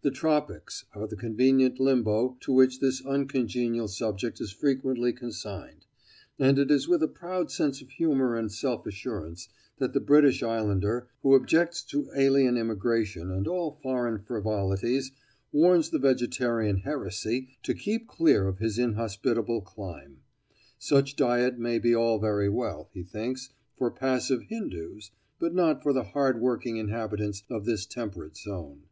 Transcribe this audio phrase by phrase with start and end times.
[0.00, 5.86] "The tropics" are the convenient limbo to which this uncongenial subject is most frequently consigned;
[6.36, 9.48] and it is with a proud sense of humour and self assurance
[9.78, 15.12] that the British Islander, who objects to alien immigration and all foreign frivolities,
[15.52, 20.22] warns the vegetarian heresy to keep clear of his inhospitable clime.
[20.80, 25.92] Such diet may be all very well, he thinks, for passive Hindoos, but not for
[25.92, 28.86] the hard working inhabitants of this temperate zone.